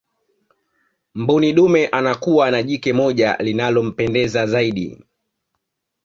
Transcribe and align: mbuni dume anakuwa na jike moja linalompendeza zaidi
mbuni 1.15 1.53
dume 1.53 1.87
anakuwa 1.87 2.51
na 2.51 2.63
jike 2.63 2.93
moja 2.93 3.37
linalompendeza 3.37 4.45
zaidi 4.47 5.03